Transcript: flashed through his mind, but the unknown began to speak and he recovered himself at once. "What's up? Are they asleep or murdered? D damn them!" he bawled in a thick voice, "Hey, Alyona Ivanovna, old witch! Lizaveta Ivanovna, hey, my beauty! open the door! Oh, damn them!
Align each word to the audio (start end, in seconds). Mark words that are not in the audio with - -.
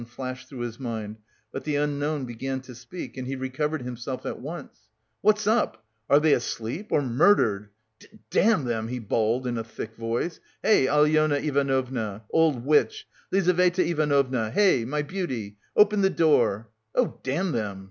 flashed 0.05 0.49
through 0.49 0.61
his 0.61 0.79
mind, 0.79 1.15
but 1.51 1.63
the 1.63 1.75
unknown 1.75 2.25
began 2.25 2.59
to 2.59 2.73
speak 2.73 3.17
and 3.17 3.27
he 3.27 3.35
recovered 3.35 3.83
himself 3.83 4.25
at 4.25 4.39
once. 4.39 4.89
"What's 5.21 5.45
up? 5.45 5.85
Are 6.09 6.19
they 6.19 6.33
asleep 6.33 6.87
or 6.91 7.03
murdered? 7.03 7.69
D 7.99 8.07
damn 8.31 8.65
them!" 8.65 8.87
he 8.87 8.97
bawled 8.97 9.45
in 9.45 9.59
a 9.59 9.63
thick 9.63 9.95
voice, 9.95 10.39
"Hey, 10.63 10.87
Alyona 10.87 11.35
Ivanovna, 11.43 12.23
old 12.31 12.65
witch! 12.65 13.05
Lizaveta 13.31 13.85
Ivanovna, 13.85 14.49
hey, 14.49 14.85
my 14.85 15.03
beauty! 15.03 15.57
open 15.75 16.01
the 16.01 16.09
door! 16.09 16.71
Oh, 16.95 17.19
damn 17.21 17.51
them! 17.51 17.79